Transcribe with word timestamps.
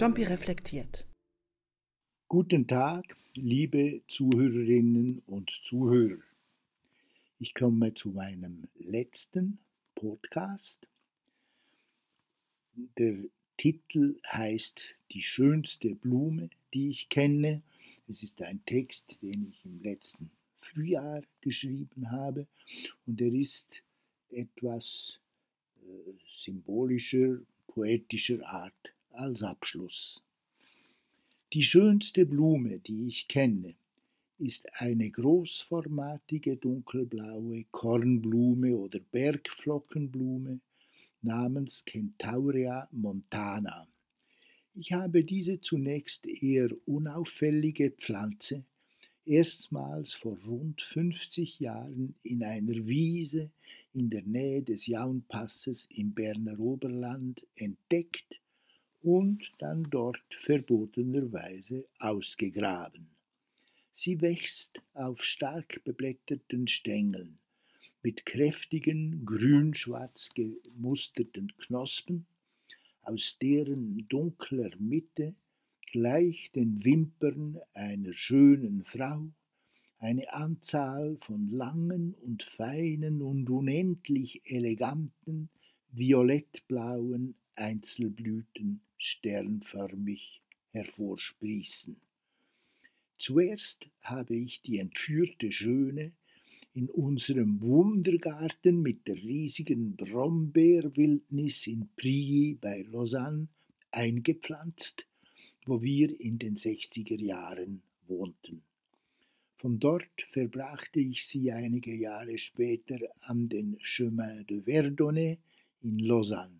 Jumpy 0.00 0.24
reflektiert. 0.24 1.04
Guten 2.26 2.66
Tag, 2.66 3.18
liebe 3.34 4.00
Zuhörerinnen 4.08 5.22
und 5.26 5.50
Zuhörer. 5.50 6.22
Ich 7.38 7.52
komme 7.52 7.92
zu 7.92 8.08
meinem 8.08 8.66
letzten 8.78 9.58
Podcast. 9.94 10.86
Der 12.96 13.24
Titel 13.58 14.18
heißt 14.26 14.94
Die 15.12 15.20
schönste 15.20 15.94
Blume, 15.96 16.48
die 16.72 16.88
ich 16.88 17.10
kenne. 17.10 17.60
Es 18.08 18.22
ist 18.22 18.40
ein 18.40 18.64
Text, 18.64 19.18
den 19.20 19.50
ich 19.50 19.66
im 19.66 19.82
letzten 19.82 20.30
Frühjahr 20.60 21.20
geschrieben 21.42 22.10
habe 22.10 22.46
und 23.04 23.20
er 23.20 23.34
ist 23.34 23.82
etwas 24.30 25.20
äh, 25.82 26.12
symbolischer, 26.38 27.36
poetischer 27.66 28.42
Art 28.48 28.94
als 29.12 29.42
Abschluss. 29.42 30.22
Die 31.52 31.62
schönste 31.62 32.26
Blume, 32.26 32.78
die 32.78 33.08
ich 33.08 33.26
kenne, 33.26 33.74
ist 34.38 34.68
eine 34.80 35.10
großformatige 35.10 36.56
dunkelblaue 36.56 37.64
Kornblume 37.70 38.76
oder 38.76 39.00
Bergflockenblume 39.00 40.60
namens 41.22 41.84
Centaurea 41.84 42.88
montana. 42.92 43.86
Ich 44.74 44.92
habe 44.92 45.24
diese 45.24 45.60
zunächst 45.60 46.26
eher 46.26 46.70
unauffällige 46.86 47.90
Pflanze 47.90 48.64
erstmals 49.26 50.14
vor 50.14 50.38
rund 50.46 50.80
50 50.82 51.60
Jahren 51.60 52.14
in 52.22 52.42
einer 52.42 52.86
Wiese 52.86 53.50
in 53.92 54.08
der 54.08 54.22
Nähe 54.22 54.62
des 54.62 54.86
Jaunpasses 54.86 55.86
im 55.90 56.14
Berner 56.14 56.58
Oberland 56.58 57.44
entdeckt 57.56 58.40
und 59.02 59.50
dann 59.58 59.84
dort 59.90 60.22
verbotenerweise 60.42 61.86
ausgegraben. 61.98 63.08
Sie 63.92 64.20
wächst 64.20 64.82
auf 64.94 65.22
stark 65.24 65.82
beblätterten 65.84 66.68
Stängeln 66.68 67.38
mit 68.02 68.24
kräftigen 68.24 69.24
grün-schwarz 69.24 70.30
gemusterten 70.34 71.52
Knospen, 71.58 72.26
aus 73.02 73.38
deren 73.38 74.06
dunkler 74.08 74.70
Mitte 74.78 75.34
gleich 75.92 76.50
den 76.52 76.84
Wimpern 76.84 77.58
einer 77.74 78.14
schönen 78.14 78.84
Frau 78.84 79.30
eine 79.98 80.32
Anzahl 80.32 81.18
von 81.20 81.50
langen 81.50 82.14
und 82.14 82.42
feinen 82.42 83.20
und 83.20 83.50
unendlich 83.50 84.40
eleganten 84.44 85.50
violettblauen 85.92 87.34
Einzelblüten 87.56 88.80
sternförmig 88.98 90.40
hervorsprießen. 90.72 91.96
Zuerst 93.18 93.88
habe 94.02 94.36
ich 94.36 94.62
die 94.62 94.78
entführte 94.78 95.52
Schöne 95.52 96.12
in 96.74 96.88
unserem 96.88 97.62
Wundergarten 97.62 98.82
mit 98.82 99.06
der 99.06 99.16
riesigen 99.16 99.96
Brombeerwildnis 99.96 101.66
in 101.66 101.88
Prilly 101.96 102.56
bei 102.60 102.82
Lausanne 102.82 103.48
eingepflanzt, 103.90 105.06
wo 105.66 105.82
wir 105.82 106.18
in 106.20 106.38
den 106.38 106.56
60er 106.56 107.20
Jahren 107.20 107.82
wohnten. 108.06 108.62
Von 109.56 109.78
dort 109.78 110.22
verbrachte 110.30 111.00
ich 111.00 111.26
sie 111.26 111.52
einige 111.52 111.94
Jahre 111.94 112.38
später 112.38 112.98
an 113.20 113.48
den 113.48 113.76
Chemin 113.80 114.46
de 114.46 114.62
Verdonnet 114.62 115.38
in 115.82 115.98
Lausanne 115.98 116.59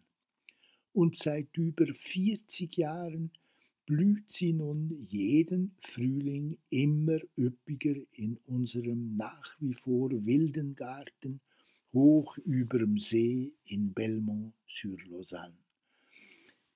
und 0.92 1.16
seit 1.16 1.56
über 1.56 1.86
40 1.86 2.76
Jahren 2.76 3.30
blüht 3.86 4.30
sie 4.30 4.52
nun 4.52 5.06
jeden 5.08 5.76
Frühling 5.82 6.56
immer 6.70 7.18
üppiger 7.36 7.96
in 8.12 8.36
unserem 8.46 9.16
nach 9.16 9.56
wie 9.60 9.74
vor 9.74 10.10
wilden 10.24 10.74
Garten 10.76 11.40
hoch 11.92 12.38
überm 12.38 12.98
See 12.98 13.52
in 13.64 13.92
Belmont-sur-Lausanne. 13.92 15.58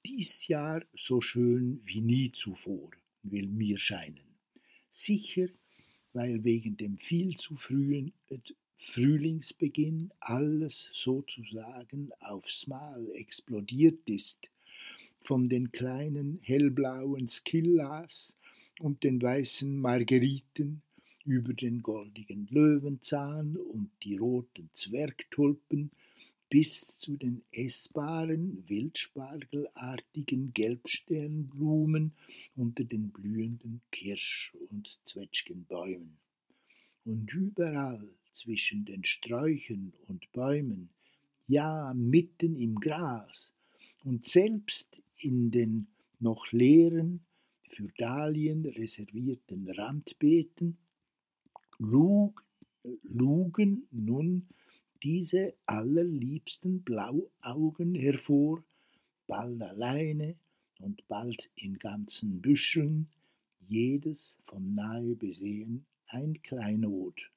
Dies 0.05 0.49
Jahr 0.49 0.85
so 0.93 1.21
schön 1.21 1.81
wie 1.85 2.01
nie 2.01 2.33
zuvor, 2.33 2.91
will 3.23 3.49
mir 3.49 3.79
scheinen. 3.79 4.39
Sicher, 4.91 5.49
weil 6.13 6.45
wegen 6.45 6.77
dem 6.77 6.99
viel 6.99 7.37
zu 7.37 7.57
frühen 7.57 8.13
Frühlingsbeginn 8.93 10.13
alles 10.21 10.91
sozusagen 10.93 12.11
aufs 12.21 12.67
Mal 12.67 13.11
explodiert 13.15 14.09
ist, 14.09 14.51
von 15.23 15.49
den 15.49 15.73
kleinen 15.73 16.39
hellblauen 16.43 17.29
Skillas 17.29 18.37
und 18.81 19.03
den 19.03 19.21
weißen 19.21 19.79
Margeriten 19.81 20.83
über 21.25 21.55
den 21.55 21.83
goldigen 21.83 22.47
Löwenzahn 22.51 23.57
und 23.57 23.91
die 24.03 24.17
roten 24.17 24.69
Zwergtulpen 24.75 25.91
bis 26.51 26.99
zu 26.99 27.17
den 27.17 27.43
essbaren, 27.51 28.63
wildspargelartigen 28.69 30.53
Gelbsternblumen 30.53 32.13
unter 32.55 32.85
den 32.85 33.11
blühenden 33.11 33.81
Kirsch- 33.91 34.53
und 34.71 34.99
Zwetschgenbäumen. 35.05 36.17
Und 37.05 37.33
überall 37.33 38.09
zwischen 38.35 38.85
den 38.85 39.05
Sträuchern 39.05 39.93
und 40.09 40.31
Bäumen, 40.33 40.91
ja 41.47 41.93
mitten 41.95 42.57
im 42.57 42.77
Gras 42.77 43.53
und 44.05 44.25
selbst 44.25 45.03
in 45.19 45.51
den 45.51 45.87
noch 46.21 46.53
leeren, 46.53 47.21
für 47.71 47.89
Dahlien 47.99 48.67
reservierten 48.67 49.69
Randbeeten, 49.69 50.77
lugen, 51.79 53.87
nun 53.91 54.47
diese 55.03 55.55
allerliebsten 55.67 56.83
Blauaugen 56.83 57.95
hervor, 57.95 58.63
bald 59.27 59.63
alleine 59.63 60.37
und 60.79 61.07
bald 61.09 61.51
in 61.57 61.79
ganzen 61.79 62.41
Büscheln, 62.41 63.09
jedes 63.67 64.37
von 64.45 64.75
nahe 64.75 65.15
besehen 65.15 65.85
ein 66.07 66.41
Kleinod. 66.43 67.31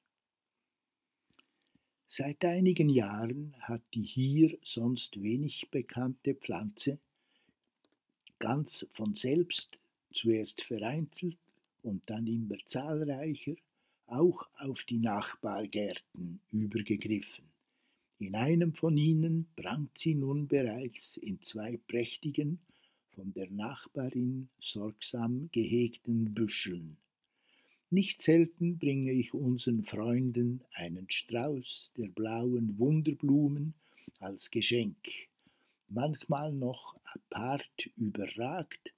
Seit 2.10 2.42
einigen 2.46 2.88
Jahren 2.88 3.54
hat 3.60 3.82
die 3.92 4.02
hier 4.02 4.56
sonst 4.62 5.22
wenig 5.22 5.68
bekannte 5.70 6.34
Pflanze 6.34 6.98
ganz 8.38 8.86
von 8.92 9.14
selbst, 9.14 9.78
zuerst 10.14 10.62
vereinzelt 10.62 11.36
und 11.82 12.08
dann 12.08 12.26
immer 12.26 12.56
zahlreicher, 12.64 13.56
auch 14.06 14.48
auf 14.56 14.84
die 14.84 14.96
Nachbargärten 14.96 16.40
übergegriffen. 16.50 17.44
In 18.18 18.34
einem 18.34 18.72
von 18.72 18.96
ihnen 18.96 19.46
prangt 19.54 19.98
sie 19.98 20.14
nun 20.14 20.48
bereits 20.48 21.18
in 21.18 21.42
zwei 21.42 21.78
prächtigen, 21.88 22.58
von 23.10 23.34
der 23.34 23.50
Nachbarin 23.50 24.48
sorgsam 24.60 25.50
gehegten 25.52 26.32
Büscheln. 26.32 26.96
Nicht 27.90 28.20
selten 28.20 28.78
bringe 28.78 29.12
ich 29.12 29.32
unseren 29.32 29.82
Freunden 29.82 30.62
einen 30.74 31.08
Strauß 31.08 31.92
der 31.96 32.08
blauen 32.08 32.78
Wunderblumen 32.78 33.72
als 34.20 34.50
Geschenk, 34.50 35.08
manchmal 35.88 36.52
noch 36.52 36.96
apart 37.04 37.88
überragt 37.96 38.92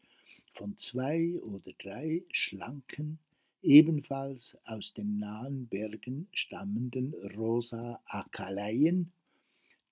von 0.55 0.77
zwei 0.77 1.39
oder 1.39 1.71
drei 1.79 2.25
schlanken, 2.33 3.21
ebenfalls 3.63 4.59
aus 4.65 4.93
den 4.93 5.21
nahen 5.21 5.69
Bergen 5.69 6.27
stammenden 6.33 7.15
rosa 7.37 8.01
Akaleien. 8.07 9.13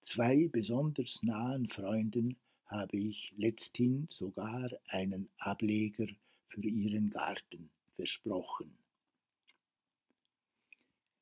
Zwei 0.01 0.49
besonders 0.49 1.23
nahen 1.23 1.69
Freunden 1.69 2.37
habe 2.67 2.97
ich 2.97 3.33
letzthin 3.37 4.09
sogar 4.11 4.73
einen 4.89 5.29
Ableger 5.39 6.09
für 6.49 6.67
ihren 6.67 7.11
Garten 7.11 7.71
versprochen. 7.95 8.78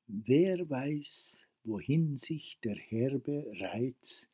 Wer 0.09 0.71
weiß, 0.71 1.43
wohin 1.65 2.17
sich 2.17 2.59
der 2.63 2.77
herbe 2.77 3.45
Reiz 3.59 4.29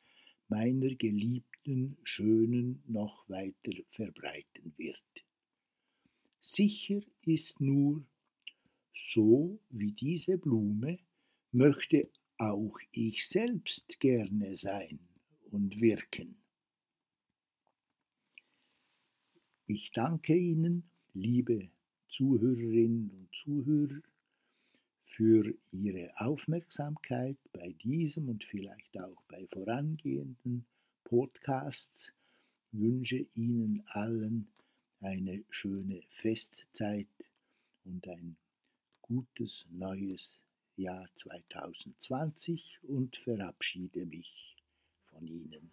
meiner 0.47 0.93
geliebten 0.93 1.97
Schönen 2.03 2.83
noch 2.85 3.27
weiter 3.27 3.71
verbreiten 3.89 4.73
wird. 4.77 5.25
Sicher 6.39 7.01
ist 7.25 7.59
nur, 7.59 8.05
so 8.93 9.59
wie 9.69 9.93
diese 9.93 10.37
Blume 10.37 10.99
möchte 11.51 12.07
auch 12.37 12.77
ich 12.91 13.27
selbst 13.27 13.99
gerne 13.99 14.55
sein 14.55 14.99
und 15.49 15.81
wirken. 15.81 16.35
Ich 19.65 19.91
danke 19.91 20.35
Ihnen, 20.35 20.83
liebe 21.13 21.69
Zuhörerinnen 22.09 23.09
und 23.09 23.33
Zuhörer, 23.33 24.01
für 25.15 25.53
Ihre 25.71 26.11
Aufmerksamkeit 26.15 27.37
bei 27.51 27.73
diesem 27.83 28.29
und 28.29 28.43
vielleicht 28.43 28.99
auch 28.99 29.21
bei 29.27 29.45
vorangehenden 29.47 30.65
Podcasts. 31.03 32.11
Wünsche 32.71 33.27
Ihnen 33.35 33.83
allen 33.87 34.47
eine 35.01 35.43
schöne 35.51 36.01
Festzeit 36.09 37.07
und 37.85 38.07
ein 38.07 38.37
gutes 39.03 39.67
neues 39.69 40.39
Jahr 40.77 41.07
2020 41.15 42.79
und 42.81 43.15
verabschiede 43.17 44.07
mich 44.07 44.55
von 45.11 45.27
Ihnen. 45.27 45.69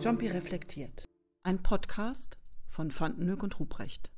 Jumpy 0.00 0.26
reflektiert. 0.26 1.04
Ein 1.44 1.62
Podcast 1.62 2.36
von 2.78 2.92
Fantenhoek 2.92 3.42
und 3.42 3.58
Ruprecht. 3.58 4.12